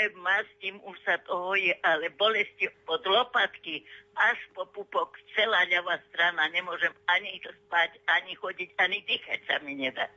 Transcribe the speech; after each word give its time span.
ale 0.00 0.16
mastím 0.16 0.80
už 0.88 0.96
sa 1.04 1.20
to 1.28 1.36
hojí, 1.36 1.76
ale 1.84 2.08
bolesti 2.16 2.64
od 2.88 3.04
lopatky 3.04 3.84
až 4.16 4.38
po 4.56 4.64
pupok, 4.72 5.12
celá 5.36 5.68
ľavá 5.68 6.00
strana, 6.08 6.48
nemôžem 6.56 6.92
ani 7.04 7.36
spať, 7.44 8.00
ani 8.08 8.32
chodiť, 8.32 8.68
ani 8.80 9.04
dýchať 9.04 9.40
sa 9.44 9.60
mi 9.60 9.76
nedá. 9.76 10.08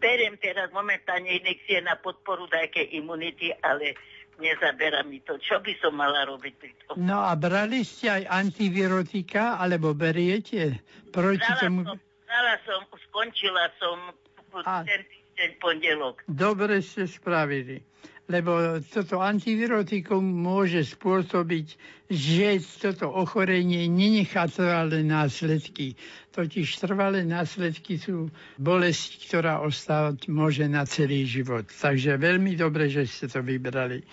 Beriem 0.00 0.40
teraz 0.40 0.72
momentálne 0.72 1.28
inekcie 1.28 1.84
na 1.84 2.00
podporu 2.00 2.48
nejakej 2.48 2.88
imunity, 2.96 3.52
ale 3.60 3.94
nezabera 4.40 5.04
mi 5.04 5.20
to. 5.20 5.36
Čo 5.36 5.60
by 5.60 5.72
som 5.78 5.92
mala 5.92 6.24
robiť 6.24 6.54
pri 6.56 6.72
tom? 6.88 6.96
No 7.04 7.20
a 7.20 7.36
brali 7.36 7.84
ste 7.84 8.08
aj 8.08 8.22
antivirotika, 8.32 9.60
alebo 9.60 9.92
beriete 9.92 10.80
proti 11.12 11.44
brala 11.44 11.60
tomu? 11.60 11.80
Som, 11.84 11.96
brala 12.00 12.56
som, 12.64 12.80
skončila 13.12 13.64
som 13.76 13.96
a... 14.64 14.82
ten 14.88 15.04
týždeň 15.04 15.50
pondelok. 15.60 16.16
Dobre 16.26 16.80
ste 16.80 17.04
spravili 17.04 17.92
lebo 18.30 18.78
toto 18.86 19.18
antivirotikum 19.18 20.22
môže 20.22 20.86
spôsobiť, 20.94 21.66
že 22.06 22.62
toto 22.78 23.10
ochorenie 23.10 23.90
nenechá 23.90 24.46
trvalé 24.46 25.02
následky. 25.02 25.98
Totiž 26.30 26.78
trvalé 26.78 27.26
následky 27.26 27.98
sú 27.98 28.30
bolesť, 28.62 29.26
ktorá 29.26 29.60
ostávať 29.66 30.30
môže 30.30 30.64
na 30.70 30.86
celý 30.86 31.26
život. 31.26 31.66
Takže 31.66 32.16
veľmi 32.16 32.54
dobre, 32.54 32.88
že 32.88 33.10
ste 33.10 33.26
to 33.26 33.42
vybrali. 33.42 34.06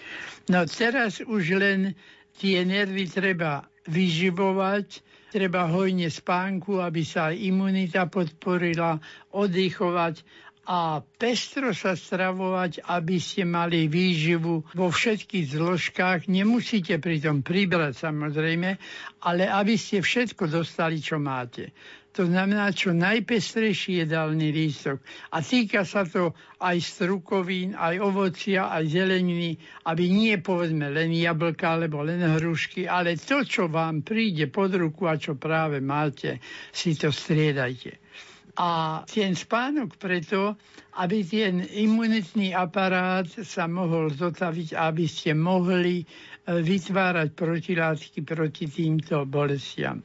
No 0.50 0.66
teraz 0.66 1.22
už 1.22 1.44
len 1.56 1.94
tie 2.42 2.66
nervy 2.66 3.06
treba 3.08 3.70
vyživovať, 3.88 5.06
treba 5.30 5.70
hojne 5.70 6.10
spánku, 6.10 6.82
aby 6.82 7.06
sa 7.06 7.30
imunita 7.30 8.10
podporila, 8.10 8.98
oddychovať 9.32 10.49
a 10.70 11.02
pestro 11.02 11.74
sa 11.74 11.98
stravovať, 11.98 12.86
aby 12.86 13.18
ste 13.18 13.42
mali 13.42 13.90
výživu 13.90 14.62
vo 14.78 14.88
všetkých 14.94 15.58
zložkách. 15.58 16.30
Nemusíte 16.30 17.02
pritom 17.02 17.42
pribrať 17.42 18.06
samozrejme, 18.06 18.78
ale 19.26 19.44
aby 19.50 19.74
ste 19.82 20.06
všetko 20.06 20.46
dostali, 20.46 21.02
čo 21.02 21.18
máte. 21.18 21.74
To 22.14 22.26
znamená, 22.26 22.70
čo 22.74 22.94
najpestrejší 22.94 24.06
jedálny 24.06 24.54
lístok. 24.54 25.02
A 25.34 25.42
týka 25.42 25.86
sa 25.86 26.06
to 26.06 26.38
aj 26.62 26.78
strukovín, 26.82 27.74
aj 27.74 28.02
ovocia, 28.02 28.70
aj 28.70 28.94
zeleniny, 28.94 29.58
aby 29.90 30.06
nie 30.06 30.38
povedzme 30.38 30.90
len 30.90 31.10
jablka 31.14 31.82
alebo 31.82 32.06
len 32.06 32.22
hrušky, 32.22 32.86
ale 32.86 33.18
to, 33.18 33.42
čo 33.42 33.70
vám 33.70 34.06
príde 34.06 34.50
pod 34.54 34.74
ruku 34.78 35.10
a 35.10 35.18
čo 35.18 35.34
práve 35.34 35.82
máte, 35.82 36.42
si 36.74 36.94
to 36.94 37.10
striedajte. 37.10 38.09
A 38.58 39.02
ten 39.06 39.38
spánok 39.38 40.00
preto, 40.00 40.58
aby 40.98 41.22
ten 41.22 41.62
imunitný 41.62 42.52
aparát 42.52 43.30
sa 43.46 43.70
mohol 43.70 44.10
zotaviť, 44.10 44.74
aby 44.74 45.06
ste 45.06 45.38
mohli 45.38 46.02
e, 46.02 46.06
vytvárať 46.58 47.30
protilátky 47.38 48.20
proti 48.26 48.66
týmto 48.66 49.30
bolestiam. 49.30 50.02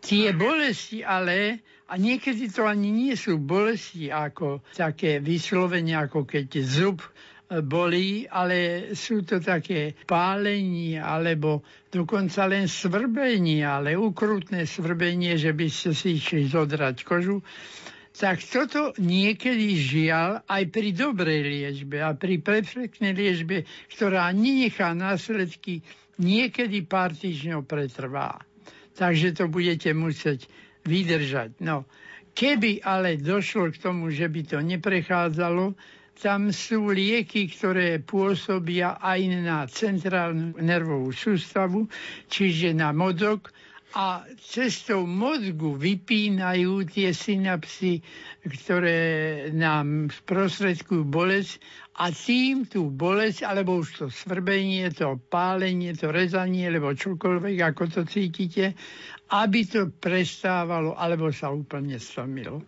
Tie 0.00 0.30
bolesti 0.32 1.02
ale, 1.02 1.60
a 1.90 1.98
niekedy 1.98 2.46
to 2.48 2.64
ani 2.64 2.88
nie 2.88 3.14
sú 3.18 3.36
bolesti 3.36 4.08
ako 4.08 4.62
také 4.72 5.18
vyslovenie, 5.18 5.98
ako 5.98 6.24
keď 6.24 6.48
zub 6.62 7.02
bolí, 7.50 8.30
ale 8.30 8.90
sú 8.94 9.26
to 9.26 9.42
také 9.42 9.98
pálenie 10.06 11.02
alebo 11.02 11.66
dokonca 11.90 12.46
len 12.46 12.70
svrbenie, 12.70 13.66
ale 13.66 13.98
ukrutné 13.98 14.62
svrbenie, 14.62 15.34
že 15.34 15.50
by 15.50 15.66
ste 15.66 15.90
si 15.90 16.22
išli 16.22 16.46
zodrať 16.46 16.96
kožu 17.02 17.42
tak 18.20 18.44
toto 18.44 18.92
niekedy 19.00 19.80
žiaľ 19.80 20.44
aj 20.44 20.68
pri 20.68 20.92
dobrej 20.92 21.40
liečbe 21.40 22.04
a 22.04 22.12
pri 22.12 22.36
perfektnej 22.36 23.16
liečbe, 23.16 23.64
ktorá 23.96 24.28
nenechá 24.36 24.92
následky, 24.92 25.80
niekedy 26.20 26.84
pár 26.84 27.16
týždňov 27.16 27.64
pretrvá. 27.64 28.44
Takže 28.92 29.32
to 29.32 29.48
budete 29.48 29.96
musieť 29.96 30.44
vydržať. 30.84 31.64
No, 31.64 31.88
keby 32.36 32.84
ale 32.84 33.16
došlo 33.16 33.72
k 33.72 33.80
tomu, 33.80 34.12
že 34.12 34.28
by 34.28 34.40
to 34.44 34.58
neprechádzalo, 34.60 35.72
tam 36.20 36.52
sú 36.52 36.92
lieky, 36.92 37.48
ktoré 37.48 37.96
pôsobia 38.04 39.00
aj 39.00 39.20
na 39.40 39.64
centrálnu 39.64 40.52
nervovú 40.60 41.16
sústavu, 41.16 41.88
čiže 42.28 42.76
na 42.76 42.92
mozog, 42.92 43.48
a 43.90 44.22
cestou 44.38 45.02
mozgu 45.02 45.74
vypínajú 45.74 46.86
tie 46.86 47.10
synapsy, 47.10 47.98
ktoré 48.46 49.50
nám 49.50 50.14
sprostredkujú 50.14 51.02
bolesť 51.10 51.58
a 51.98 52.14
tým 52.14 52.70
tú 52.70 52.86
bolesť, 52.86 53.42
alebo 53.42 53.82
už 53.82 53.88
to 53.98 54.06
svrbenie, 54.06 54.94
to 54.94 55.18
pálenie, 55.26 55.90
to 55.98 56.14
rezanie, 56.14 56.70
alebo 56.70 56.94
čokoľvek, 56.94 57.56
ako 57.66 57.82
to 57.90 58.00
cítite, 58.06 58.78
aby 59.34 59.66
to 59.66 59.90
prestávalo, 59.90 60.94
alebo 60.94 61.34
sa 61.34 61.50
úplne 61.50 61.98
stomilo. 61.98 62.62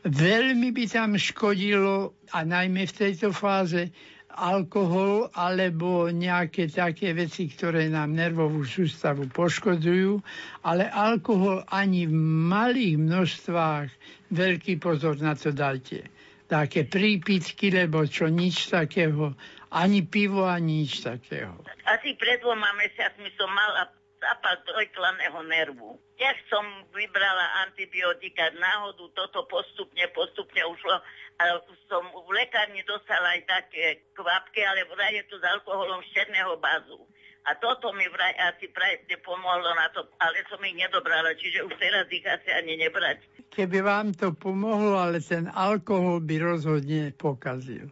Veľmi 0.00 0.72
by 0.72 0.84
tam 0.88 1.12
škodilo, 1.20 2.16
a 2.32 2.40
najmä 2.40 2.88
v 2.88 2.96
tejto 2.96 3.36
fáze, 3.36 3.92
alkohol 4.32 5.28
alebo 5.34 6.08
nejaké 6.08 6.70
také 6.70 7.12
veci, 7.12 7.50
ktoré 7.50 7.90
nám 7.92 8.14
nervovú 8.14 8.62
sústavu 8.64 9.28
poškodzujú, 9.28 10.22
ale 10.64 10.88
alkohol 10.88 11.66
ani 11.68 12.06
v 12.08 12.14
malých 12.48 12.96
množstvách 12.96 13.88
veľký 14.32 14.80
pozor 14.80 15.18
na 15.20 15.36
to 15.36 15.52
dajte. 15.52 16.06
Také 16.48 16.88
prípitky, 16.88 17.70
lebo 17.70 18.02
čo 18.08 18.26
nič 18.26 18.72
takého, 18.72 19.36
ani 19.70 20.02
pivo, 20.02 20.48
ani 20.48 20.82
nič 20.82 21.04
takého. 21.04 21.54
Asi 21.86 22.16
pred 22.18 22.42
dvoma 22.42 22.74
mesiacmi 22.74 23.30
som 23.38 23.50
mala 23.52 23.99
zápal 24.20 24.60
trojklaného 24.68 25.40
nervu. 25.48 25.96
Ja 26.20 26.36
som 26.52 26.62
vybrala 26.92 27.64
antibiotika 27.64 28.52
náhodu, 28.52 29.08
toto 29.16 29.48
postupne, 29.48 30.04
postupne 30.12 30.60
ušlo 30.68 31.00
a 31.40 31.44
som 31.88 32.04
v 32.04 32.28
lekárni 32.36 32.84
dostala 32.84 33.32
aj 33.34 33.42
také 33.48 34.04
kvapky, 34.12 34.60
ale 34.60 34.84
vraj 34.92 35.16
je 35.16 35.24
to 35.32 35.40
s 35.40 35.44
alkoholom 35.48 36.04
z 36.04 36.28
bazu. 36.60 37.00
A 37.48 37.56
toto 37.56 37.96
mi 37.96 38.04
vraj 38.12 38.36
asi 38.52 38.68
prajne 38.68 39.16
pomohlo 39.24 39.72
na 39.72 39.88
to, 39.96 40.04
ale 40.20 40.44
som 40.52 40.60
ich 40.60 40.76
nedobrala, 40.76 41.32
čiže 41.40 41.64
už 41.64 41.72
teraz 41.80 42.04
ich 42.12 42.20
asi 42.28 42.52
ani 42.52 42.76
nebrať. 42.76 43.24
Keby 43.48 43.80
vám 43.80 44.12
to 44.12 44.36
pomohlo, 44.36 45.00
ale 45.00 45.24
ten 45.24 45.48
alkohol 45.48 46.20
by 46.20 46.36
rozhodne 46.36 47.16
pokazil. 47.16 47.88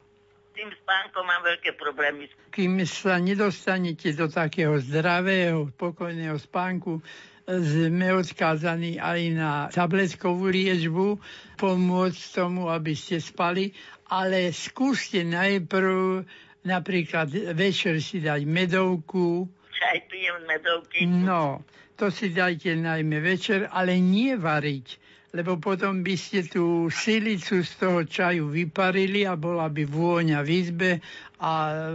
Tým 0.58 0.74
spánkom 0.74 1.22
mám 1.22 1.46
veľké 1.46 1.78
problémy. 1.78 2.26
Kým 2.50 2.82
sa 2.82 3.22
nedostanete 3.22 4.10
do 4.10 4.26
takého 4.26 4.74
zdravého, 4.82 5.70
spokojného 5.70 6.34
spánku, 6.34 6.98
sme 7.46 8.18
odkázaní 8.18 8.98
aj 8.98 9.20
na 9.38 9.52
tabletkovú 9.70 10.50
liečbu, 10.50 11.14
pomôcť 11.62 12.22
tomu, 12.34 12.66
aby 12.74 12.90
ste 12.98 13.22
spali, 13.22 13.70
ale 14.10 14.50
skúste 14.50 15.22
najprv 15.22 16.26
napríklad 16.66 17.30
večer 17.54 18.02
si 18.02 18.18
dať 18.18 18.42
medovku. 18.42 19.46
Čaj 19.78 19.98
pijem 20.10 20.42
medovky. 20.42 21.06
No, 21.06 21.62
to 21.94 22.10
si 22.10 22.34
dajte 22.34 22.74
najmä 22.74 23.22
večer, 23.22 23.70
ale 23.70 24.02
nie 24.02 24.34
variť 24.34 25.07
lebo 25.36 25.60
potom 25.60 26.00
by 26.00 26.14
ste 26.16 26.48
tú 26.48 26.88
silicu 26.88 27.60
z 27.60 27.72
toho 27.76 28.00
čaju 28.08 28.48
vyparili 28.48 29.28
a 29.28 29.36
bola 29.36 29.68
by 29.68 29.84
vôňa 29.84 30.40
v 30.40 30.48
izbe 30.56 30.90
a 31.38 31.50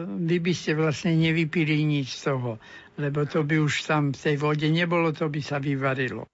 vy 0.05 0.37
by 0.37 0.53
ste 0.53 0.77
vlastne 0.77 1.17
nevypili 1.17 1.81
nič 1.81 2.13
z 2.13 2.29
toho 2.29 2.61
lebo 2.97 3.25
to 3.25 3.43
by 3.43 3.57
už 3.57 3.89
tam 3.89 4.13
v 4.13 4.17
tej 4.17 4.35
vode 4.37 4.67
nebolo, 4.69 5.09
to 5.13 5.29
by 5.29 5.41
sa 5.41 5.57
vyvarilo. 5.57 6.29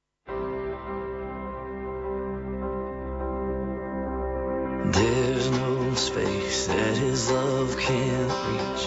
There's 4.90 5.48
no 5.52 5.94
space 5.96 6.68
that 6.68 6.98
his 6.98 7.32
love 7.32 7.78
can't 7.78 8.34
reach. 8.50 8.84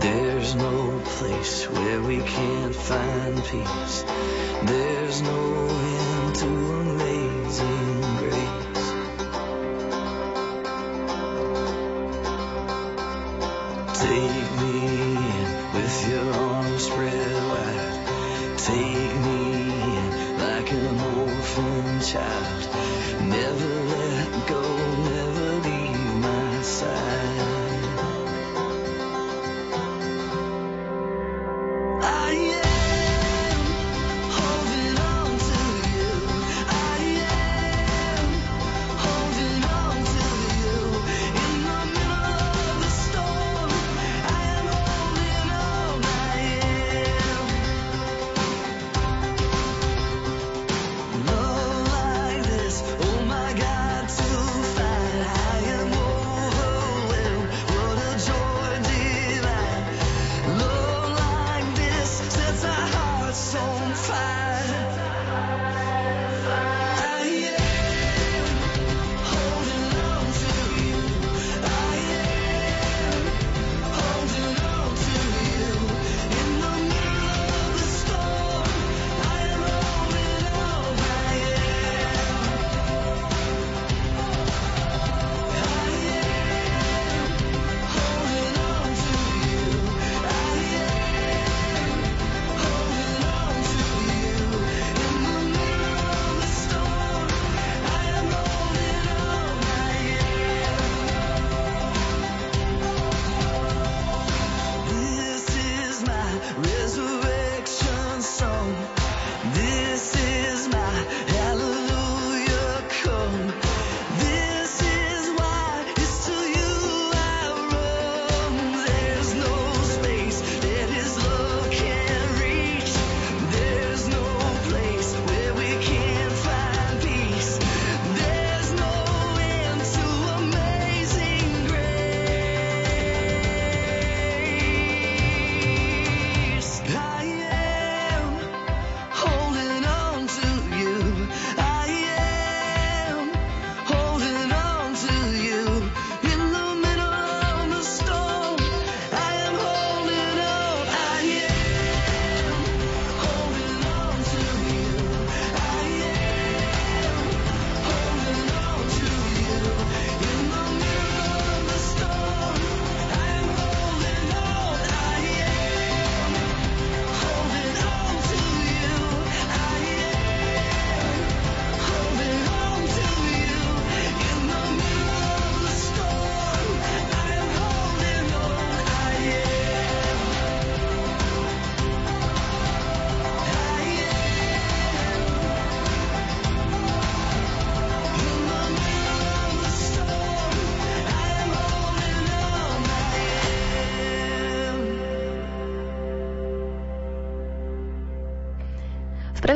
There's 0.00 0.54
no 0.56 1.00
place 1.04 1.68
where 1.68 2.00
we 2.02 2.18
can't 2.20 2.74
find 2.74 3.36
peace. 3.44 4.04
There's 4.64 5.22
no 5.22 5.40
end 5.68 6.34
to 6.36 6.46
amazing 6.48 7.19
to 7.50 7.99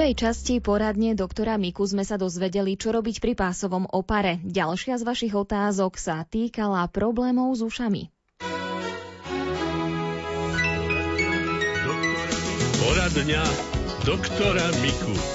prvej 0.04 0.20
časti 0.20 0.60
poradne 0.60 1.16
doktora 1.16 1.56
Miku 1.56 1.80
sme 1.88 2.04
sa 2.04 2.20
dozvedeli, 2.20 2.76
čo 2.76 2.92
robiť 2.92 3.24
pri 3.24 3.32
pásovom 3.32 3.88
opare. 3.88 4.36
Ďalšia 4.44 5.00
z 5.00 5.02
vašich 5.08 5.32
otázok 5.32 5.96
sa 5.96 6.28
týkala 6.28 6.84
problémov 6.92 7.56
s 7.56 7.64
ušami. 7.64 8.12
Poradňa 12.84 13.44
doktora 14.04 14.68
Miku. 14.84 15.33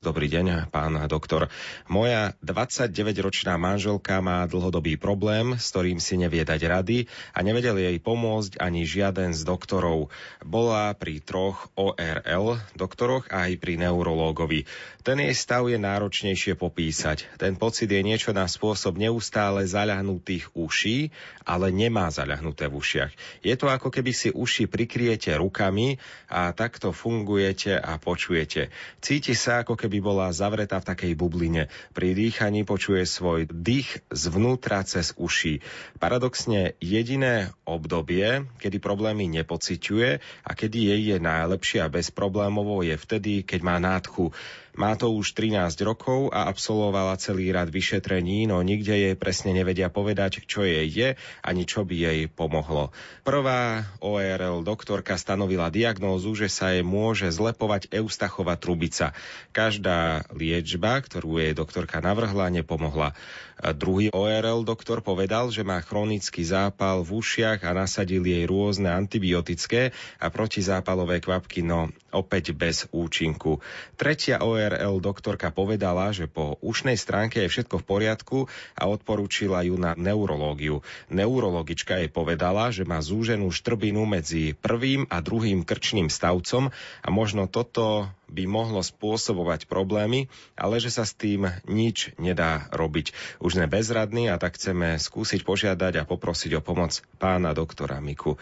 Dobrý 0.00 0.32
deň, 0.32 0.72
pán 0.72 0.96
doktor. 1.12 1.52
Moja 1.84 2.32
29-ročná 2.40 3.60
manželka 3.60 4.24
má 4.24 4.48
dlhodobý 4.48 4.96
problém, 4.96 5.60
s 5.60 5.68
ktorým 5.76 6.00
si 6.00 6.16
nevie 6.16 6.40
dať 6.40 6.60
rady 6.72 7.04
a 7.36 7.44
nevedel 7.44 7.76
jej 7.76 8.00
pomôcť 8.00 8.64
ani 8.64 8.88
žiaden 8.88 9.36
z 9.36 9.44
doktorov. 9.44 10.08
Bola 10.40 10.96
pri 10.96 11.20
troch 11.20 11.68
ORL 11.76 12.56
doktoroch 12.80 13.28
a 13.28 13.52
aj 13.52 13.60
pri 13.60 13.76
neurológovi. 13.76 14.64
Ten 15.04 15.20
jej 15.20 15.36
stav 15.36 15.68
je 15.68 15.76
náročnejšie 15.76 16.56
popísať. 16.56 17.36
Ten 17.36 17.60
pocit 17.60 17.92
je 17.92 18.00
niečo 18.00 18.32
na 18.32 18.48
spôsob 18.48 18.96
neustále 18.96 19.68
zaľahnutých 19.68 20.56
uší, 20.56 21.12
ale 21.44 21.68
nemá 21.68 22.08
zaľahnuté 22.08 22.72
v 22.72 22.80
ušiach. 22.80 23.12
Je 23.44 23.52
to 23.52 23.68
ako 23.68 23.92
keby 23.92 24.16
si 24.16 24.32
uši 24.32 24.64
prikriete 24.64 25.28
rukami 25.36 26.00
a 26.32 26.56
takto 26.56 26.92
fungujete 26.96 27.76
a 27.76 28.00
počujete. 28.00 28.72
Cíti 29.04 29.36
sa 29.36 29.60
ako 29.60 29.76
keby 29.76 29.89
keby 29.90 30.06
bola 30.06 30.30
zavretá 30.30 30.78
v 30.78 30.86
takej 30.86 31.12
bubline. 31.18 31.66
Pri 31.90 32.14
dýchaní 32.14 32.62
počuje 32.62 33.02
svoj 33.02 33.50
dých 33.50 34.06
zvnútra 34.14 34.86
cez 34.86 35.10
uši. 35.18 35.58
Paradoxne 35.98 36.78
jediné 36.78 37.50
obdobie, 37.66 38.46
kedy 38.62 38.78
problémy 38.78 39.26
nepociťuje 39.42 40.10
a 40.46 40.50
kedy 40.54 40.94
jej 40.94 41.02
je 41.10 41.18
najlepšie 41.18 41.82
a 41.82 41.90
bezproblémovo 41.90 42.86
je 42.86 42.94
vtedy, 42.94 43.42
keď 43.42 43.60
má 43.66 43.82
nádchu. 43.82 44.30
Má 44.78 44.94
to 44.94 45.10
už 45.10 45.34
13 45.34 45.74
rokov 45.82 46.30
a 46.30 46.46
absolvovala 46.46 47.18
celý 47.18 47.50
rad 47.50 47.72
vyšetrení, 47.72 48.46
no 48.46 48.62
nikde 48.62 48.94
jej 48.94 49.14
presne 49.18 49.50
nevedia 49.50 49.90
povedať, 49.90 50.46
čo 50.46 50.62
jej 50.62 50.86
je 50.86 51.18
ani 51.42 51.66
čo 51.66 51.82
by 51.82 51.96
jej 51.96 52.20
pomohlo. 52.30 52.94
Prvá 53.26 53.90
ORL 53.98 54.62
doktorka 54.62 55.18
stanovila 55.18 55.72
diagnózu, 55.74 56.38
že 56.38 56.46
sa 56.46 56.70
jej 56.70 56.86
môže 56.86 57.26
zlepovať 57.32 57.90
eustachová 57.90 58.54
trubica. 58.54 59.10
Každá 59.50 60.30
liečba, 60.30 61.02
ktorú 61.02 61.42
jej 61.42 61.52
doktorka 61.56 61.98
navrhla, 61.98 62.52
nepomohla. 62.54 63.16
Druhý 63.60 64.08
ORL 64.08 64.64
doktor 64.64 65.04
povedal, 65.04 65.52
že 65.52 65.60
má 65.60 65.84
chronický 65.84 66.40
zápal 66.40 67.04
v 67.04 67.20
ušiach 67.20 67.60
a 67.60 67.76
nasadil 67.76 68.24
jej 68.24 68.48
rôzne 68.48 68.88
antibiotické 68.88 69.92
a 70.16 70.32
protizápalové 70.32 71.20
kvapky, 71.20 71.60
no 71.60 71.92
opäť 72.08 72.56
bez 72.56 72.88
účinku. 72.88 73.60
Tretia 74.00 74.40
ORL 74.40 74.59
doktorka 75.00 75.48
povedala, 75.48 76.12
že 76.12 76.28
po 76.28 76.60
ušnej 76.60 77.00
stránke 77.00 77.40
je 77.44 77.52
všetko 77.52 77.80
v 77.80 77.88
poriadku 77.88 78.38
a 78.76 78.86
odporúčila 78.86 79.64
ju 79.64 79.80
na 79.80 79.96
neurológiu. 79.96 80.84
Neurologička 81.08 82.02
jej 82.02 82.12
povedala, 82.12 82.68
že 82.68 82.84
má 82.84 83.00
zúženú 83.00 83.48
štrbinu 83.48 84.04
medzi 84.04 84.52
prvým 84.52 85.08
a 85.08 85.24
druhým 85.24 85.64
krčným 85.64 86.12
stavcom 86.12 86.68
a 87.00 87.08
možno 87.08 87.48
toto 87.48 88.10
by 88.30 88.46
mohlo 88.46 88.78
spôsobovať 88.78 89.66
problémy, 89.66 90.30
ale 90.54 90.78
že 90.78 90.94
sa 90.94 91.02
s 91.02 91.18
tým 91.18 91.50
nič 91.66 92.14
nedá 92.16 92.70
robiť. 92.70 93.10
Už 93.42 93.58
sme 93.58 93.66
bezradní 93.66 94.30
a 94.30 94.38
tak 94.38 94.54
chceme 94.54 94.96
skúsiť 94.96 95.42
požiadať 95.42 95.98
a 95.98 96.06
poprosiť 96.06 96.58
o 96.58 96.64
pomoc 96.64 97.02
pána 97.18 97.50
doktora 97.50 97.98
Miku. 97.98 98.38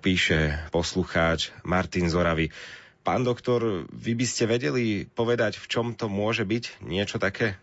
Píše 0.00 0.68
poslucháč 0.72 1.52
Martin 1.64 2.08
Zoravy. 2.08 2.48
Pán 3.00 3.24
doktor, 3.24 3.88
vy 3.88 4.12
by 4.12 4.26
ste 4.28 4.44
vedeli 4.44 5.08
povedať, 5.08 5.56
v 5.56 5.66
čom 5.66 5.86
to 5.96 6.12
môže 6.12 6.44
byť 6.44 6.84
niečo 6.84 7.16
také? 7.16 7.56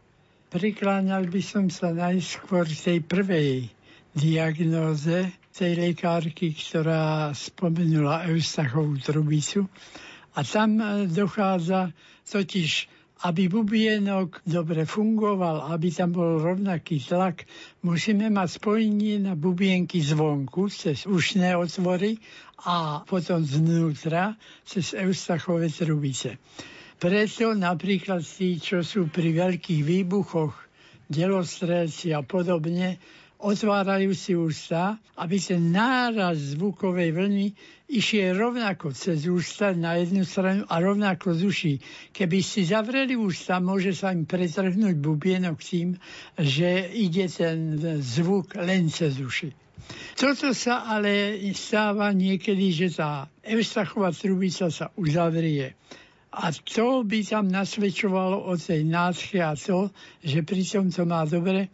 Prikláňal 0.50 1.30
by 1.30 1.42
som 1.44 1.70
sa 1.70 1.94
najskôr 1.94 2.66
tej 2.66 3.04
prvej 3.04 3.70
diagnóze 4.18 5.30
tej 5.54 5.78
lekárky, 5.78 6.54
ktorá 6.54 7.34
spomenula 7.34 8.30
Eustachovú 8.30 8.98
trubicu 9.02 9.70
a 10.38 10.46
tam 10.46 10.78
e, 10.78 11.10
dochádza 11.10 11.90
totiž, 12.30 12.97
aby 13.26 13.50
bubienok 13.50 14.46
dobre 14.46 14.86
fungoval, 14.86 15.74
aby 15.74 15.90
tam 15.90 16.14
bol 16.14 16.38
rovnaký 16.38 17.02
tlak, 17.02 17.50
musíme 17.82 18.30
mať 18.30 18.62
spojenie 18.62 19.18
na 19.26 19.34
bubienky 19.34 20.04
zvonku, 20.06 20.70
cez 20.70 21.10
ušné 21.10 21.58
otvory 21.58 22.22
a 22.62 23.02
potom 23.10 23.42
znútra, 23.42 24.38
cez 24.62 24.94
eustachové 24.94 25.74
trubice. 25.74 26.38
Preto 26.98 27.54
napríklad 27.54 28.26
tí, 28.26 28.58
čo 28.58 28.82
sú 28.82 29.10
pri 29.10 29.34
veľkých 29.34 29.82
výbuchoch, 29.82 30.54
delostrelci 31.08 32.14
a 32.14 32.22
podobne, 32.22 32.98
otvárajú 33.38 34.18
si 34.18 34.34
ústa, 34.34 34.98
aby 35.18 35.38
ten 35.38 35.70
náraz 35.70 36.58
zvukovej 36.58 37.14
vlny 37.14 37.48
išiel 37.88 38.34
rovnako 38.34 38.92
cez 38.92 39.30
ústa 39.30 39.72
na 39.78 39.96
jednu 40.02 40.26
stranu 40.26 40.66
a 40.66 40.76
rovnako 40.82 41.38
z 41.38 41.42
uší. 41.46 41.74
Keby 42.12 42.42
si 42.42 42.66
zavreli 42.66 43.14
ústa, 43.14 43.62
môže 43.62 43.94
sa 43.94 44.10
im 44.12 44.26
pretrhnúť 44.26 44.98
bubienok 44.98 45.58
tým, 45.62 45.96
že 46.36 46.90
ide 46.98 47.30
ten 47.30 47.78
zvuk 48.02 48.58
len 48.58 48.90
cez 48.90 49.22
uši. 49.22 49.54
Toto 50.18 50.52
sa 50.52 50.84
ale 50.90 51.38
stáva 51.56 52.12
niekedy, 52.12 52.76
že 52.76 52.98
tá 52.98 53.30
Eustachová 53.46 54.12
trubica 54.12 54.68
sa 54.68 54.92
uzavrie. 54.98 55.78
A 56.34 56.52
to 56.52 57.08
by 57.08 57.24
tam 57.24 57.48
nasvedčovalo 57.48 58.52
o 58.52 58.54
tej 58.60 58.84
nádche 58.84 59.40
a 59.40 59.56
to, 59.56 59.94
že 60.20 60.44
pritom 60.44 60.92
to 60.92 61.08
má 61.08 61.24
dobre 61.24 61.72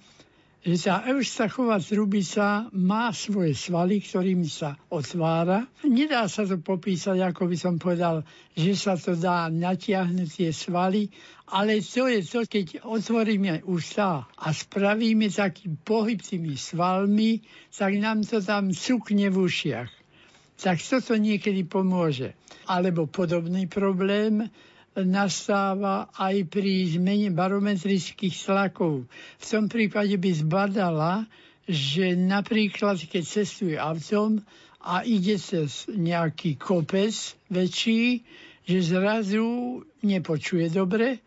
že 0.63 0.87
tá 0.87 1.03
Eustachová 1.11 1.75
trubica 1.83 2.71
má 2.71 3.11
svoje 3.11 3.51
svaly, 3.51 3.99
ktorými 3.99 4.47
sa 4.47 4.79
otvára. 4.87 5.67
Nedá 5.83 6.23
sa 6.31 6.47
to 6.47 6.55
popísať, 6.55 7.19
ako 7.19 7.51
by 7.51 7.57
som 7.59 7.75
povedal, 7.75 8.23
že 8.55 8.71
sa 8.79 8.95
to 8.95 9.19
dá 9.19 9.51
natiahnuť 9.51 10.29
tie 10.31 10.51
svaly, 10.55 11.11
ale 11.51 11.83
to 11.83 12.07
je 12.07 12.23
to, 12.23 12.47
keď 12.47 12.87
otvoríme 12.87 13.67
ústa 13.67 14.23
a 14.23 14.47
spravíme 14.55 15.27
taký 15.27 15.67
pohyb 15.83 16.23
tými 16.23 16.55
svalmi, 16.55 17.43
tak 17.75 17.99
nám 17.99 18.23
to 18.23 18.39
tam 18.39 18.71
cukne 18.71 19.27
v 19.27 19.37
ušiach. 19.43 19.91
Tak 20.63 20.79
toto 20.79 21.19
niekedy 21.19 21.67
pomôže. 21.67 22.39
Alebo 22.71 23.03
podobný 23.11 23.67
problém, 23.67 24.47
nastáva 25.01 26.13
aj 26.13 26.45
pri 26.53 26.93
zmene 26.93 27.33
barometrických 27.33 28.35
tlakov. 28.45 29.09
V 29.41 29.45
tom 29.45 29.65
prípade 29.65 30.13
by 30.21 30.31
zbadala, 30.37 31.25
že 31.65 32.13
napríklad 32.13 33.01
keď 33.01 33.23
cestuje 33.25 33.75
autom 33.79 34.43
a 34.83 35.01
ide 35.07 35.39
cez 35.39 35.87
nejaký 35.89 36.59
kopec 36.59 37.15
väčší, 37.49 38.21
že 38.63 38.77
zrazu 38.83 39.81
nepočuje 40.03 40.69
dobre 40.69 41.23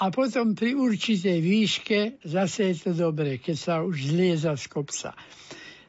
a 0.00 0.08
potom 0.08 0.56
pri 0.56 0.78
určitej 0.78 1.38
výške 1.42 1.98
zase 2.24 2.72
je 2.72 2.76
to 2.88 2.92
dobre, 2.96 3.36
keď 3.36 3.56
sa 3.58 3.74
už 3.84 4.14
zlieza 4.14 4.56
z 4.56 4.64
kopca. 4.70 5.12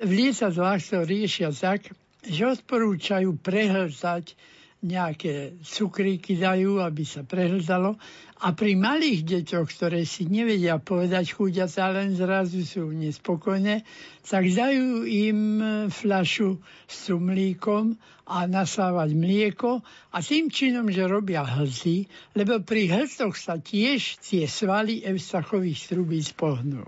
V 0.02 0.10
lietadlách 0.10 0.82
to 0.82 1.06
riešia 1.06 1.54
tak, 1.54 1.94
že 2.26 2.58
odporúčajú 2.58 3.38
prehltať 3.38 4.34
nejaké 4.82 5.62
cukríky 5.62 6.42
dajú, 6.42 6.82
aby 6.82 7.06
sa 7.06 7.22
prehľadalo. 7.22 8.02
A 8.42 8.58
pri 8.58 8.74
malých 8.74 9.22
deťoch, 9.22 9.70
ktoré 9.70 10.02
si 10.02 10.26
nevedia 10.26 10.82
povedať 10.82 11.38
chuďatá, 11.38 11.94
len 11.94 12.18
zrazu 12.18 12.66
sú 12.66 12.90
nespokojné, 12.90 13.86
tak 14.26 14.50
dajú 14.50 15.06
im 15.06 15.40
fľašu 15.94 16.58
s 16.90 16.96
cumlíkom 17.06 17.94
a 18.26 18.50
nasávať 18.50 19.14
mlieko 19.14 19.86
a 20.10 20.18
tým 20.26 20.50
činom, 20.50 20.90
že 20.90 21.06
robia 21.06 21.46
hlzy, 21.46 22.10
lebo 22.34 22.66
pri 22.66 22.90
hlzoch 22.90 23.38
sa 23.38 23.62
tiež 23.62 24.18
tie 24.26 24.50
svaly 24.50 25.06
Evstachových 25.06 25.94
trubíc 25.94 26.34
pohnú. 26.34 26.82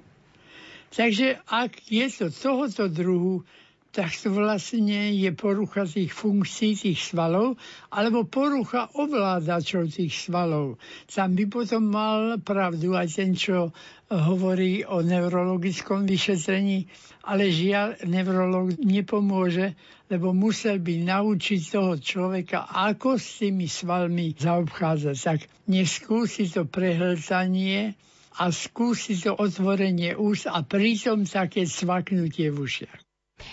Takže 0.93 1.41
ak 1.49 1.89
je 1.89 2.05
to 2.09 2.29
tohoto 2.29 2.85
druhu, 2.85 3.45
tak 3.93 4.09
to 4.17 4.33
vlastne 4.33 5.13
je 5.13 5.29
porucha 5.37 5.85
tých 5.85 6.09
funkcií 6.09 6.73
tých 6.73 7.13
svalov 7.13 7.61
alebo 7.93 8.25
porucha 8.25 8.89
ovládačov 8.97 9.93
tých 9.93 10.17
svalov. 10.17 10.81
Tam 11.05 11.37
by 11.37 11.45
potom 11.45 11.93
mal 11.93 12.41
pravdu 12.41 12.97
aj 12.97 13.07
ten, 13.13 13.37
čo 13.37 13.69
hovorí 14.09 14.81
o 14.81 15.05
neurologickom 15.05 16.09
vyšetrení, 16.09 16.89
ale 17.29 17.53
žiaľ, 17.53 18.01
neurolog 18.09 18.73
nepomôže, 18.81 19.77
lebo 20.09 20.33
musel 20.33 20.81
by 20.81 21.05
naučiť 21.05 21.61
toho 21.61 21.93
človeka, 22.01 22.65
ako 22.73 23.21
s 23.21 23.45
tými 23.45 23.69
svalmi 23.69 24.33
zaobchádzať. 24.33 25.17
Tak 25.21 25.39
neskúsi 25.69 26.49
to 26.49 26.65
prehltanie 26.65 27.93
a 28.41 28.49
skúsi 28.49 29.21
to 29.21 29.37
otvorenie 29.37 30.17
úst 30.17 30.49
a 30.49 30.65
pritom 30.65 31.29
také 31.29 31.69
svaknutie 31.69 32.49
v 32.49 32.57
ušiach. 32.57 33.02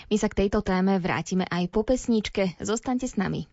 My 0.09 0.15
sa 0.17 0.27
k 0.31 0.45
tejto 0.45 0.63
téme 0.63 0.97
vrátime 0.97 1.45
aj 1.47 1.69
po 1.71 1.83
pesničke. 1.83 2.55
Zostaňte 2.59 3.07
s 3.07 3.19
nami. 3.19 3.47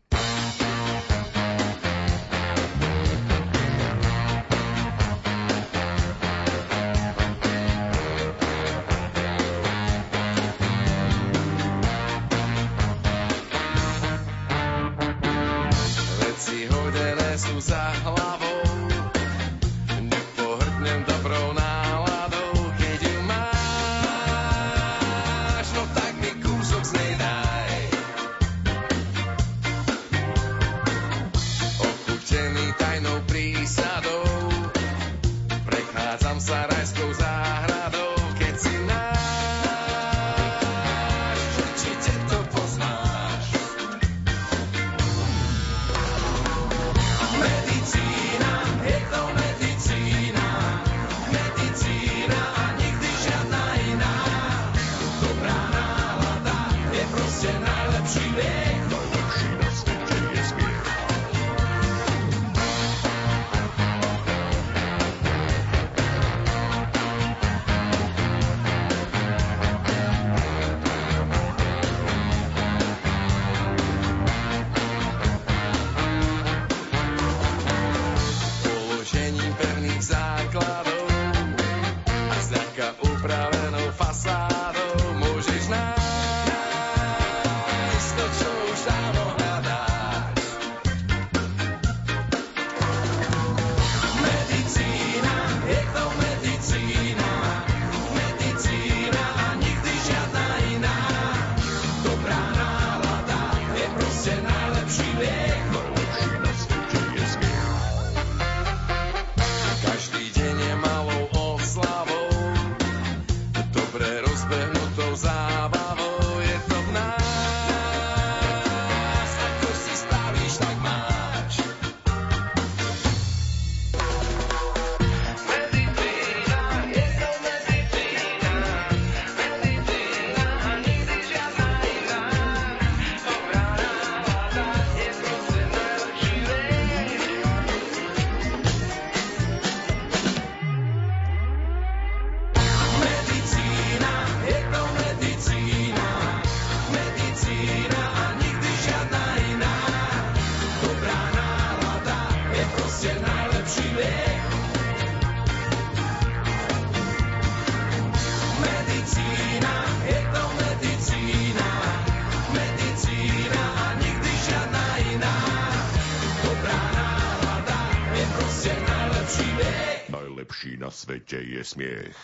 Smiech. 171.79 172.19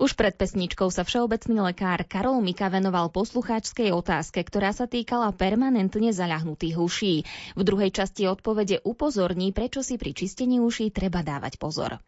Už 0.00 0.16
pred 0.16 0.32
pesničkou 0.32 0.88
sa 0.88 1.04
všeobecný 1.04 1.60
lekár 1.60 2.00
Karol 2.08 2.40
Mika 2.40 2.72
venoval 2.72 3.12
poslucháčskej 3.12 3.92
otázke, 3.92 4.40
ktorá 4.40 4.72
sa 4.72 4.88
týkala 4.88 5.36
permanentne 5.36 6.16
zaľahnutých 6.16 6.80
uší. 6.80 7.14
V 7.60 7.62
druhej 7.62 7.92
časti 7.92 8.24
odpovede 8.24 8.80
upozorní, 8.88 9.52
prečo 9.52 9.84
si 9.84 10.00
pri 10.00 10.16
čistení 10.16 10.64
uší 10.64 10.88
treba 10.96 11.20
dávať 11.20 11.60
pozor. 11.60 12.00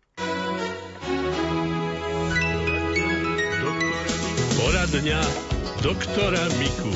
Poradňa 4.57 5.21
doktora 5.85 6.49
Miku. 6.57 6.93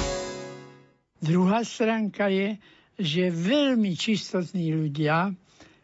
Druhá 1.21 1.68
stránka 1.68 2.33
je, 2.33 2.56
že 2.97 3.28
veľmi 3.28 3.92
čistotní 3.92 4.73
ľudia, 4.73 5.37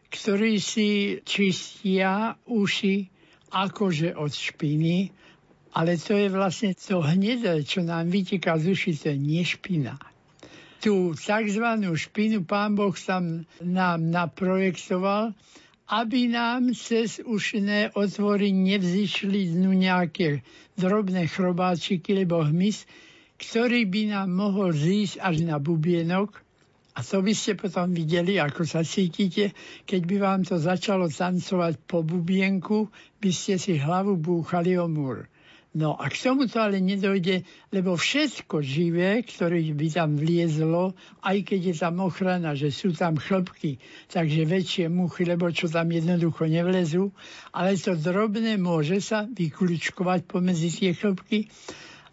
ktorí 0.09 0.57
si 0.57 1.21
čistia 1.21 2.41
uši 2.49 3.12
akože 3.53 4.17
od 4.17 4.33
špiny, 4.33 5.13
ale 5.73 5.97
to 5.97 6.17
je 6.17 6.27
vlastne 6.29 6.73
to 6.73 7.01
hnedé, 7.01 7.61
čo 7.65 7.85
nám 7.85 8.09
vyteká 8.09 8.57
z 8.57 8.73
uši, 8.73 8.91
to 8.97 9.09
je 9.13 9.43
špina. 9.45 9.97
Tú 10.83 11.15
tzv. 11.15 11.65
špinu 11.95 12.43
pán 12.43 12.75
Boh 12.75 12.91
tam 12.91 13.47
nám 13.63 14.11
naprojektoval, 14.11 15.31
aby 15.87 16.27
nám 16.27 16.75
cez 16.75 17.23
ušné 17.23 17.95
otvory 17.95 18.51
nevzýšli 18.51 19.55
dnu 19.55 19.71
nejaké 19.79 20.43
drobné 20.75 21.31
chrobáčiky 21.31 22.19
alebo 22.19 22.43
hmyz, 22.43 22.83
ktorý 23.39 23.87
by 23.87 24.01
nám 24.11 24.29
mohol 24.31 24.75
zísť 24.75 25.23
až 25.23 25.47
na 25.47 25.55
bubienok. 25.55 26.42
A 26.93 27.01
to 27.01 27.25
by 27.25 27.33
ste 27.33 27.57
potom 27.57 27.89
videli, 27.89 28.37
ako 28.37 28.69
sa 28.69 28.85
cítite, 28.85 29.57
keď 29.89 30.01
by 30.05 30.17
vám 30.21 30.41
to 30.45 30.61
začalo 30.61 31.09
tancovať 31.09 31.81
po 31.89 32.05
bubienku, 32.05 32.85
by 33.17 33.31
ste 33.33 33.57
si 33.57 33.81
hlavu 33.81 34.13
búchali 34.13 34.77
o 34.77 34.85
múr. 34.85 35.25
No 35.73 35.97
a 35.97 36.05
k 36.05 36.21
tomu 36.21 36.45
to 36.45 36.61
ale 36.61 36.77
nedojde, 36.77 37.49
lebo 37.73 37.97
všetko 37.97 38.61
živé, 38.61 39.25
ktoré 39.25 39.57
by 39.73 39.87
tam 39.89 40.21
vliezlo, 40.21 40.93
aj 41.25 41.37
keď 41.49 41.73
je 41.73 41.75
tam 41.81 41.97
ochrana, 42.05 42.53
že 42.53 42.69
sú 42.69 42.93
tam 42.93 43.17
chlpky, 43.17 43.81
takže 44.05 44.45
väčšie 44.45 44.85
muchy, 44.93 45.25
lebo 45.25 45.49
čo 45.49 45.65
tam 45.65 45.89
jednoducho 45.89 46.45
nevlezú, 46.45 47.09
ale 47.49 47.73
to 47.73 47.97
drobné 47.97 48.61
môže 48.61 49.01
sa 49.01 49.25
vykľúčkovať 49.25 50.29
pomedzi 50.29 50.69
tie 50.69 50.91
chlpky, 50.93 51.49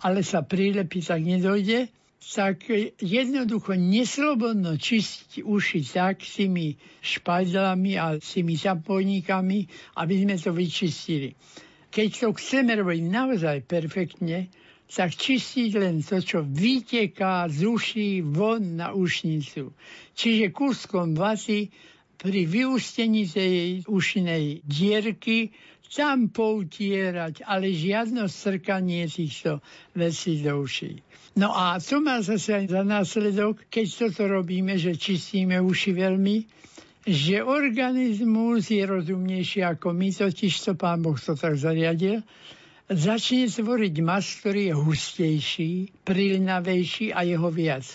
ale 0.00 0.24
sa 0.24 0.40
prílepí, 0.40 1.04
tak 1.04 1.20
nedojde, 1.20 1.92
tak 2.20 2.68
jednoducho 3.00 3.80
neslobodno 3.80 4.76
čistiť 4.76 5.40
uši 5.40 5.80
tak 5.88 6.20
s 6.20 6.36
tými 6.36 6.76
špajdlami 7.00 7.92
a 7.96 8.20
s 8.20 8.36
tými 8.36 8.60
zapojníkami, 8.60 9.58
aby 9.96 10.14
sme 10.20 10.36
to 10.36 10.52
vyčistili. 10.52 11.32
Keď 11.90 12.08
to 12.20 12.28
chceme 12.36 12.76
robiť 12.76 13.00
naozaj 13.08 13.56
perfektne, 13.64 14.52
tak 14.90 15.16
čistiť 15.16 15.70
len 15.80 16.04
to, 16.04 16.20
čo 16.20 16.44
vyteká 16.44 17.48
z 17.48 17.66
uší 17.66 18.10
von 18.26 18.76
na 18.76 18.92
ušnicu. 18.92 19.72
Čiže 20.12 20.52
kúskom 20.52 21.16
vaty 21.16 21.72
pri 22.20 22.44
vyústení 22.44 23.24
tej 23.24 23.86
ušinej 23.88 24.60
dierky 24.66 25.56
tam 25.90 26.30
poutierať, 26.30 27.42
ale 27.42 27.74
žiadno 27.74 28.30
strkanie 28.30 29.10
týchto 29.10 29.58
vecí 29.98 30.38
do 30.38 30.62
uší. 30.62 31.02
No 31.34 31.50
a 31.50 31.82
to 31.82 31.98
má 31.98 32.22
zase 32.22 32.62
aj 32.62 32.66
za 32.70 32.82
následok, 32.86 33.66
keď 33.66 33.86
toto 34.06 34.30
robíme, 34.30 34.78
že 34.78 34.94
čistíme 34.94 35.58
uši 35.58 35.90
veľmi, 35.94 36.36
že 37.06 37.42
organizmus 37.42 38.70
je 38.70 38.82
rozumnejší 38.86 39.66
ako 39.66 39.90
my, 39.90 40.08
totiž 40.14 40.52
to 40.62 40.72
pán 40.78 41.02
Boh 41.02 41.18
to 41.18 41.34
tak 41.34 41.58
zariadil, 41.58 42.22
začne 42.90 43.46
tvoriť 43.46 43.94
mas, 44.02 44.26
ktorý 44.42 44.70
je 44.70 44.74
hustejší, 44.74 45.72
prilnavejší 46.06 47.14
a 47.14 47.22
jeho 47.22 47.50
viac. 47.50 47.86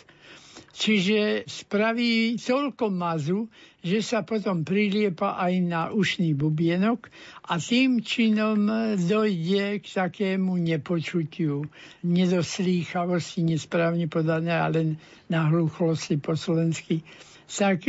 Čiže 0.75 1.47
spraví 1.47 2.35
toľko 2.35 2.91
mazu, 2.91 3.47
že 3.85 4.01
sa 4.01 4.25
potom 4.25 4.65
priliepa 4.65 5.37
aj 5.37 5.53
na 5.61 5.81
ušný 5.93 6.33
bubienok 6.33 7.05
a 7.45 7.61
tým 7.61 8.01
činom 8.01 8.65
dojde 8.97 9.77
k 9.77 9.85
takému 9.85 10.57
nepočutiu, 10.57 11.69
nedoslýchavosti, 12.01 13.45
nesprávne 13.45 14.09
podané, 14.09 14.57
ale 14.57 14.97
na 15.29 15.45
hluchlosti 15.53 16.17
po 16.17 16.33
slovensky. 16.33 17.05
Tak 17.45 17.85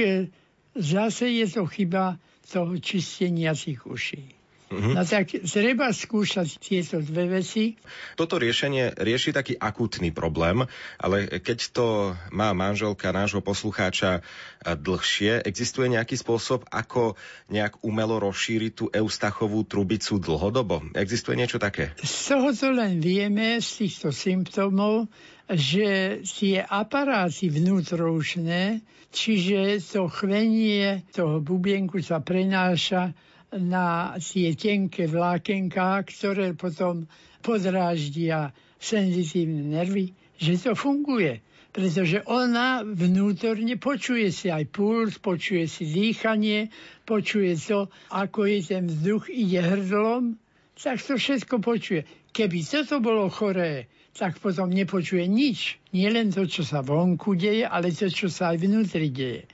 zase 0.76 1.32
je 1.32 1.48
to 1.48 1.64
chyba 1.64 2.20
toho 2.44 2.76
čistenia 2.76 3.56
tých 3.56 3.80
uší. 3.88 4.36
Mhm. 4.66 4.98
No 4.98 5.07
tak 5.07 5.31
treba 5.46 5.94
skúšať 5.94 6.59
tieto 6.59 6.98
dve 6.98 7.38
veci. 7.38 7.79
Toto 8.18 8.35
riešenie 8.35 8.98
rieši 8.98 9.31
taký 9.31 9.55
akútny 9.55 10.11
problém, 10.11 10.66
ale 10.98 11.38
keď 11.38 11.59
to 11.70 11.87
má 12.35 12.50
manželka 12.50 13.14
nášho 13.14 13.38
poslucháča 13.46 14.26
dlhšie, 14.66 15.46
existuje 15.46 15.87
nejaký 15.94 16.18
spôsob, 16.18 16.66
ako 16.66 17.14
nejak 17.46 17.79
umelo 17.87 18.18
rozšíriť 18.18 18.72
tú 18.74 18.90
eustachovú 18.90 19.62
trubicu 19.62 20.18
dlhodobo? 20.18 20.83
Existuje 20.98 21.38
niečo 21.38 21.62
také? 21.62 21.94
Z 22.02 22.35
toho 22.35 22.50
to 22.50 22.74
len 22.74 22.98
vieme, 22.98 23.62
z 23.62 23.87
týchto 23.87 24.11
symptómov, 24.11 25.07
že 25.46 26.18
tie 26.26 26.59
aparáty 26.59 27.55
vnútroušné, 27.55 28.83
čiže 29.14 29.79
to 29.79 30.11
chvenie 30.11 31.07
toho 31.14 31.38
bubienku 31.38 32.02
sa 32.02 32.18
prenáša 32.18 33.14
na 33.54 34.18
tie 34.18 34.59
tenké 34.59 35.06
vlákenká, 35.06 36.02
ktoré 36.02 36.52
potom 36.59 37.06
podráždia 37.46 38.50
senzitívne 38.82 39.70
nervy, 39.70 40.11
že 40.37 40.59
to 40.59 40.72
funguje. 40.74 41.38
Pretože 41.70 42.24
ona 42.24 42.80
vnútorne 42.80 43.76
počuje 43.76 44.32
si 44.32 44.48
aj 44.48 44.64
puls, 44.72 45.20
počuje 45.20 45.68
si 45.68 45.85
dýchanie, 45.85 46.72
počuje 47.04 47.52
to, 47.61 47.92
ako 48.09 48.48
je 48.48 48.59
ten 48.64 48.88
vzduch 48.88 49.28
ide 49.28 49.61
hrdlom, 49.61 50.40
tak 50.72 51.04
to 51.04 51.20
všetko 51.20 51.61
počuje. 51.61 52.09
Keby 52.32 52.64
toto 52.64 53.00
bolo 53.04 53.28
choré, 53.28 53.92
tak 54.16 54.40
potom 54.40 54.72
nepočuje 54.72 55.28
nič. 55.28 55.76
Nie 55.92 56.09
len 56.09 56.32
to, 56.32 56.48
čo 56.48 56.64
sa 56.64 56.80
vonku 56.80 57.37
deje, 57.37 57.68
ale 57.68 57.92
to, 57.92 58.09
čo 58.09 58.32
sa 58.32 58.56
aj 58.56 58.64
vnútri 58.64 59.12
deje 59.12 59.44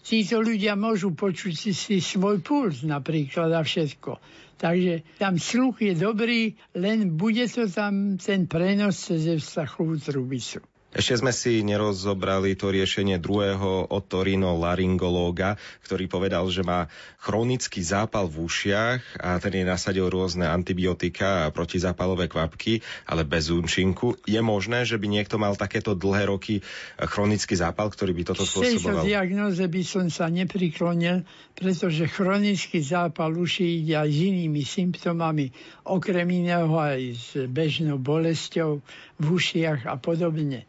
títo 0.00 0.40
ľudia 0.40 0.78
môžu 0.78 1.12
počuť 1.12 1.52
si, 1.52 1.72
si 1.76 2.00
svoj 2.00 2.40
puls 2.40 2.82
napríklad 2.86 3.52
a 3.52 3.60
všetko. 3.60 4.16
Takže 4.60 5.16
tam 5.16 5.40
sluch 5.40 5.80
je 5.80 5.96
dobrý, 5.96 6.52
len 6.76 7.16
bude 7.16 7.48
to 7.48 7.64
tam 7.64 8.20
ten 8.20 8.44
prenos 8.44 9.08
cez 9.08 9.24
Evstachovú 9.24 9.96
trubicu. 9.96 10.60
Ešte 10.90 11.22
sme 11.22 11.30
si 11.30 11.62
nerozobrali 11.62 12.58
to 12.58 12.74
riešenie 12.74 13.22
druhého 13.22 13.94
otorino-laryngológa, 13.94 15.54
ktorý 15.86 16.10
povedal, 16.10 16.50
že 16.50 16.66
má 16.66 16.90
chronický 17.22 17.78
zápal 17.78 18.26
v 18.26 18.42
ušiach 18.50 19.22
a 19.22 19.38
ten 19.38 19.62
je 19.62 19.70
nasadil 19.70 20.10
rôzne 20.10 20.50
antibiotika 20.50 21.46
a 21.46 21.54
protizápalové 21.54 22.26
kvapky, 22.26 22.82
ale 23.06 23.22
bez 23.22 23.54
účinku. 23.54 24.18
Je 24.26 24.42
možné, 24.42 24.82
že 24.82 24.98
by 24.98 25.06
niekto 25.06 25.38
mal 25.38 25.54
takéto 25.54 25.94
dlhé 25.94 26.26
roky 26.26 26.58
chronický 26.98 27.54
zápal, 27.54 27.86
ktorý 27.94 28.10
by 28.10 28.22
toto 28.34 28.42
V 28.42 28.50
spôsoboval? 28.50 29.06
diagnoze 29.06 29.62
by 29.62 29.82
som 29.86 30.10
sa 30.10 30.26
nepriklonil, 30.26 31.22
pretože 31.54 32.10
chronický 32.10 32.82
zápal 32.82 33.30
uší 33.38 33.86
ide 33.86 33.94
aj 33.94 34.10
s 34.10 34.18
inými 34.26 34.66
symptómami, 34.66 35.54
okrem 35.86 36.26
iného 36.26 36.74
aj 36.74 37.00
s 37.14 37.28
bežnou 37.46 38.02
bolesťou 38.02 38.82
v 39.22 39.26
ušiach 39.38 39.86
a 39.86 39.94
podobne. 39.94 40.66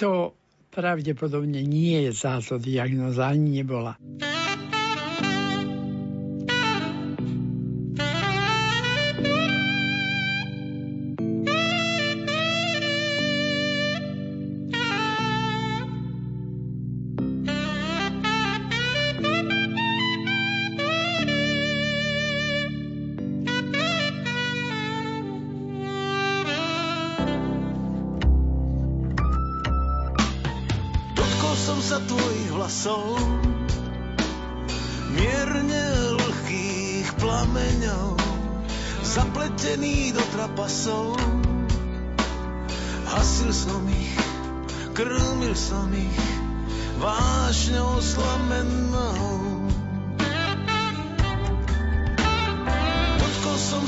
To 0.00 0.32
pravdepodobne 0.72 1.62
nie 1.62 2.02
je 2.08 2.12
táto 2.16 2.58
diagnoza, 2.58 3.30
ani 3.30 3.62
nebola. 3.62 3.94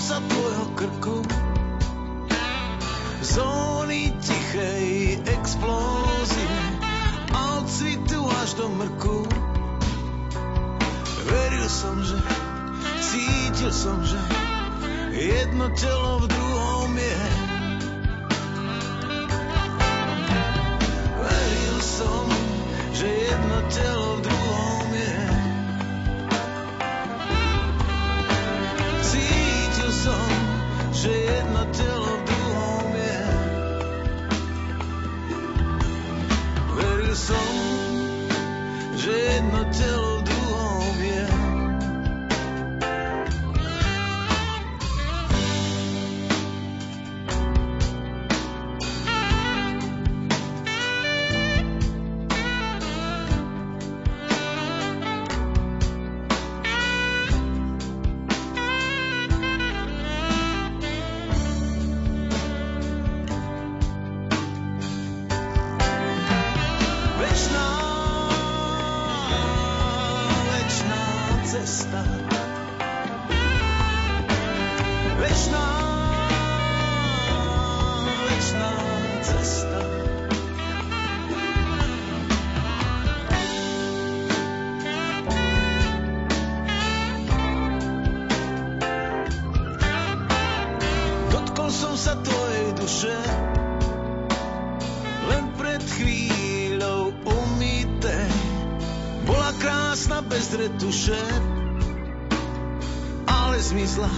Sa 0.07 0.23
tvojho 0.23 0.67
krku, 0.79 1.19
zóny 3.27 4.15
tichej 4.23 5.19
explózie 5.27 6.47
a 7.35 7.59
od 7.59 7.67
cvitu 7.67 8.23
až 8.23 8.55
do 8.55 8.71
mrku. 8.71 9.27
Veril 11.27 11.67
som, 11.67 11.99
že 12.07 12.23
cítil 13.03 13.75
som, 13.75 13.99
že 14.07 14.23
jedno 15.11 15.75
telo 15.75 16.23
v 16.23 16.27
druhom 16.31 16.91
je. 16.95 17.23
Veril 21.19 21.79
som, 21.83 22.31
že 22.95 23.11
jedno 23.11 23.59
telo 23.75 24.07
v 24.07 24.21
druhom 24.23 24.36
Veril 37.29 37.66
pred 95.77 95.93
chvíľou 95.93 97.13
umité. 97.29 98.17
Bola 99.29 99.53
krásna 99.61 100.25
bez 100.25 100.49
retuše, 100.57 101.21
ale 103.29 103.61
zmizla, 103.61 104.09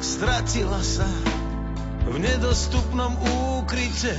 stratila 0.00 0.80
sa 0.80 1.04
v 2.08 2.16
nedostupnom 2.16 3.12
úkryte. 3.60 4.16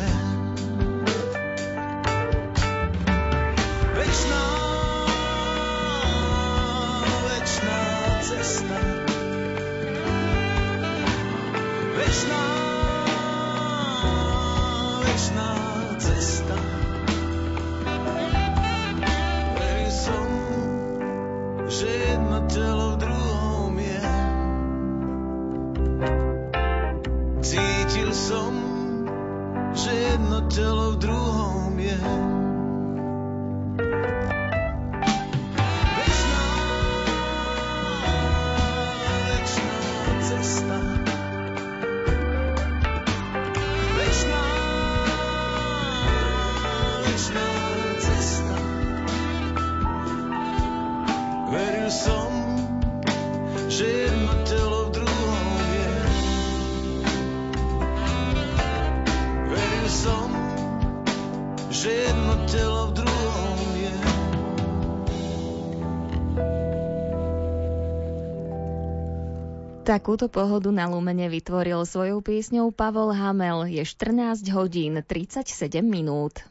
Takúto 69.93 70.25
pohodu 70.25 70.73
na 70.73 70.89
Lumene 70.89 71.29
vytvoril 71.29 71.85
svojou 71.85 72.17
piesňou 72.17 72.73
Pavol 72.73 73.13
Hamel. 73.13 73.69
Je 73.69 73.85
14 73.85 74.41
hodín 74.49 74.97
37 74.97 75.45
minút. 75.85 76.41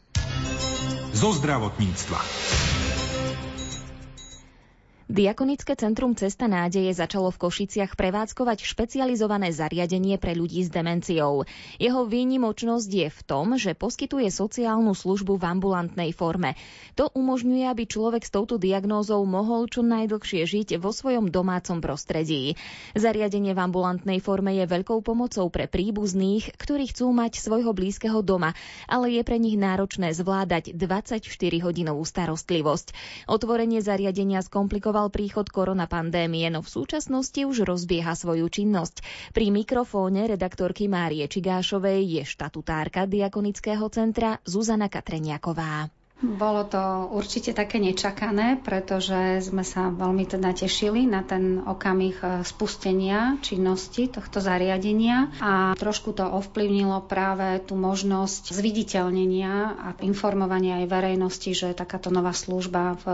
Zo 1.10 1.34
zdravotníctva. 1.34 2.22
Diakonické 5.12 5.76
centrum 5.76 6.16
Cesta 6.16 6.48
nádeje 6.48 6.88
začalo 6.96 7.28
v 7.28 7.44
Košiciach 7.44 8.00
prevádzkovať 8.00 8.64
špecializované 8.64 9.52
zariadenie 9.52 10.16
pre 10.16 10.32
ľudí 10.32 10.64
s 10.64 10.72
demenciou. 10.72 11.44
Jeho 11.76 12.08
výnimočnosť 12.08 12.88
je 12.88 13.08
v 13.12 13.20
tom, 13.28 13.60
že 13.60 13.76
poskytuje 13.76 14.32
sociálnu 14.32 14.96
službu 14.96 15.36
v 15.36 15.44
ambulantnej 15.44 16.16
forme. 16.16 16.56
To 16.96 17.12
umožňuje, 17.12 17.68
aby 17.68 17.84
človek 17.84 18.24
s 18.24 18.32
touto 18.32 18.56
diagnózou 18.56 19.20
mohol 19.28 19.68
čo 19.68 19.84
najdlhšie 19.84 20.48
žiť 20.48 20.80
vo 20.80 20.96
svojom 20.96 21.28
domácom 21.28 21.84
prostredí. 21.84 22.56
Zariadenie 22.96 23.52
v 23.52 23.68
ambulantnej 23.68 24.16
forme 24.16 24.56
je 24.56 24.64
veľkou 24.64 25.04
pomocou 25.04 25.52
pre 25.52 25.68
príbuzných, 25.68 26.56
ktorí 26.56 26.88
chcú 26.88 27.12
mať 27.12 27.36
svojho 27.36 27.76
blízkeho 27.76 28.24
doma, 28.24 28.56
ale 28.88 29.12
je 29.12 29.20
pre 29.28 29.36
nich 29.36 29.60
náročné 29.60 30.16
zvládať 30.16 30.72
24-hodinovú 30.72 32.00
starostlivosť. 32.00 32.96
Otvorenie 33.28 33.84
zariadenia 33.84 34.40
skomplikoval 34.40 35.01
vyvolal 35.02 35.18
príchod 35.18 35.46
koronapandémie, 35.50 36.46
no 36.54 36.62
v 36.62 36.70
súčasnosti 36.70 37.42
už 37.42 37.66
rozbieha 37.66 38.14
svoju 38.14 38.46
činnosť. 38.46 39.02
Pri 39.34 39.50
mikrofóne 39.50 40.30
redaktorky 40.30 40.86
Márie 40.86 41.26
Čigášovej 41.26 42.06
je 42.06 42.22
štatutárka 42.22 43.10
Diakonického 43.10 43.82
centra 43.90 44.38
Zuzana 44.46 44.86
Katreniaková. 44.86 45.90
Bolo 46.22 46.62
to 46.62 47.10
určite 47.10 47.50
také 47.50 47.82
nečakané, 47.82 48.62
pretože 48.62 49.42
sme 49.42 49.66
sa 49.66 49.90
veľmi 49.90 50.22
teda 50.30 50.54
tešili 50.54 51.02
na 51.04 51.26
ten 51.26 51.58
okamih 51.58 52.16
e, 52.22 52.26
spustenia 52.46 53.42
činnosti 53.42 54.06
tohto 54.06 54.38
zariadenia 54.38 55.34
a 55.42 55.74
trošku 55.74 56.14
to 56.14 56.22
ovplyvnilo 56.22 57.02
práve 57.10 57.58
tú 57.66 57.74
možnosť 57.74 58.54
zviditeľnenia 58.54 59.54
a 59.82 59.88
informovania 60.06 60.82
aj 60.82 60.86
verejnosti, 60.86 61.50
že 61.50 61.74
takáto 61.74 62.14
nová 62.14 62.30
služba 62.30 63.02
v 63.02 63.06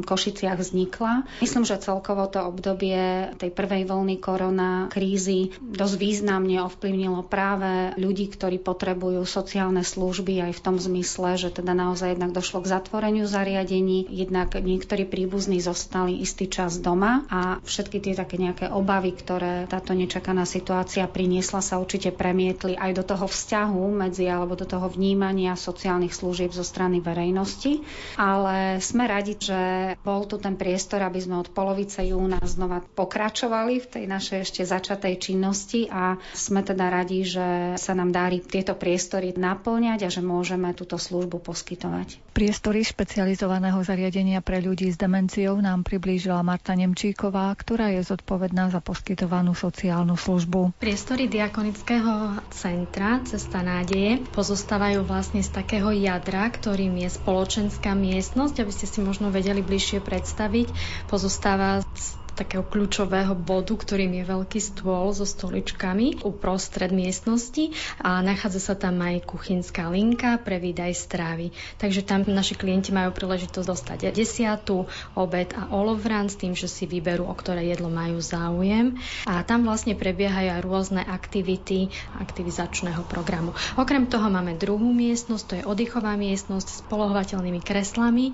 Košiciach 0.00 0.56
vznikla. 0.56 1.28
Myslím, 1.44 1.68
že 1.68 1.76
celkovo 1.76 2.24
to 2.24 2.40
obdobie 2.40 3.36
tej 3.36 3.52
prvej 3.52 3.84
vlny 3.84 4.16
korona 4.16 4.88
krízy 4.88 5.52
dosť 5.60 5.94
významne 6.00 6.64
ovplyvnilo 6.64 7.20
práve 7.28 7.92
ľudí, 8.00 8.32
ktorí 8.32 8.56
potrebujú 8.62 9.28
sociálne 9.28 9.84
služby 9.84 10.50
aj 10.50 10.52
v 10.56 10.64
tom 10.64 10.76
zmysle, 10.80 11.36
že 11.36 11.52
teda 11.52 11.76
naozaj 11.76 12.16
jednak 12.16 12.29
jednak 12.30 12.46
došlo 12.46 12.62
k 12.62 12.70
zatvoreniu 12.78 13.26
zariadení, 13.26 14.06
jednak 14.06 14.54
niektorí 14.54 15.02
príbuzní 15.02 15.58
zostali 15.58 16.22
istý 16.22 16.46
čas 16.46 16.78
doma 16.78 17.26
a 17.26 17.58
všetky 17.66 17.98
tie 17.98 18.14
také 18.14 18.38
nejaké 18.38 18.70
obavy, 18.70 19.10
ktoré 19.18 19.66
táto 19.66 19.98
nečakaná 19.98 20.46
situácia 20.46 21.10
priniesla, 21.10 21.58
sa 21.58 21.82
určite 21.82 22.14
premietli 22.14 22.78
aj 22.78 22.94
do 22.94 23.02
toho 23.02 23.26
vzťahu 23.26 23.82
medzi 24.06 24.30
alebo 24.30 24.54
do 24.54 24.62
toho 24.62 24.86
vnímania 24.86 25.58
sociálnych 25.58 26.14
služieb 26.14 26.54
zo 26.54 26.62
strany 26.62 27.02
verejnosti. 27.02 27.82
Ale 28.14 28.78
sme 28.78 29.10
radi, 29.10 29.34
že 29.34 29.60
bol 30.06 30.22
tu 30.30 30.38
ten 30.38 30.54
priestor, 30.54 31.02
aby 31.02 31.18
sme 31.18 31.42
od 31.42 31.50
polovice 31.50 32.06
júna 32.06 32.38
znova 32.46 32.78
pokračovali 32.94 33.82
v 33.82 33.90
tej 33.90 34.04
našej 34.06 34.38
ešte 34.46 34.62
začatej 34.62 35.18
činnosti 35.18 35.90
a 35.90 36.14
sme 36.30 36.62
teda 36.62 36.86
radi, 36.94 37.26
že 37.26 37.74
sa 37.74 37.98
nám 37.98 38.14
darí 38.14 38.38
tieto 38.38 38.78
priestory 38.78 39.34
naplňať 39.34 40.06
a 40.06 40.12
že 40.12 40.22
môžeme 40.22 40.70
túto 40.78 40.94
službu 40.94 41.40
poskytovať. 41.42 42.09
Priestory 42.30 42.86
špecializovaného 42.86 43.82
zariadenia 43.82 44.40
pre 44.40 44.62
ľudí 44.62 44.88
s 44.88 44.96
demenciou 44.96 45.58
nám 45.58 45.82
priblížila 45.82 46.40
Marta 46.46 46.72
Nemčíková, 46.78 47.52
ktorá 47.58 47.90
je 47.92 48.06
zodpovedná 48.06 48.70
za 48.70 48.78
poskytovanú 48.78 49.52
sociálnu 49.52 50.14
službu. 50.14 50.78
Priestory 50.78 51.26
diakonického 51.26 52.40
centra 52.54 53.20
Cesta 53.26 53.60
nádeje 53.60 54.22
pozostávajú 54.32 55.04
vlastne 55.04 55.42
z 55.42 55.50
takého 55.52 55.90
jadra, 55.92 56.48
ktorým 56.48 56.96
je 57.02 57.10
spoločenská 57.10 57.92
miestnosť, 57.98 58.62
aby 58.62 58.72
ste 58.72 58.86
si 58.88 59.02
možno 59.02 59.28
vedeli 59.28 59.60
bližšie 59.60 59.98
predstaviť. 60.00 60.70
Pozostáva 61.10 61.82
z 61.82 62.20
takého 62.40 62.64
kľúčového 62.64 63.36
bodu, 63.36 63.76
ktorým 63.76 64.16
je 64.16 64.24
veľký 64.24 64.60
stôl 64.64 65.12
so 65.12 65.28
stoličkami 65.28 66.24
uprostred 66.24 66.88
miestnosti 66.88 67.76
a 68.00 68.24
nachádza 68.24 68.72
sa 68.72 68.74
tam 68.80 68.96
aj 69.04 69.28
kuchynská 69.28 69.92
linka 69.92 70.40
pre 70.40 70.56
výdaj 70.56 70.96
strávy. 70.96 71.52
Takže 71.76 72.00
tam 72.00 72.24
naši 72.24 72.56
klienti 72.56 72.96
majú 72.96 73.12
príležitosť 73.12 73.66
dostať 73.68 73.98
desiatu, 74.16 74.88
obed 75.12 75.52
a 75.52 75.68
olovran 75.76 76.32
s 76.32 76.40
tým, 76.40 76.56
že 76.56 76.64
si 76.64 76.88
vyberú, 76.88 77.28
o 77.28 77.34
ktoré 77.36 77.68
jedlo 77.68 77.92
majú 77.92 78.16
záujem. 78.24 78.96
A 79.28 79.44
tam 79.44 79.68
vlastne 79.68 79.92
prebiehajú 79.92 80.56
aj 80.56 80.64
rôzne 80.64 81.02
aktivity 81.04 81.92
aktivizačného 82.16 83.04
programu. 83.04 83.52
Okrem 83.76 84.08
toho 84.08 84.32
máme 84.32 84.56
druhú 84.56 84.88
miestnosť, 84.96 85.44
to 85.44 85.54
je 85.60 85.68
oddychová 85.68 86.16
miestnosť 86.16 86.68
s 86.72 86.80
polohovateľnými 86.88 87.60
kreslami. 87.60 88.32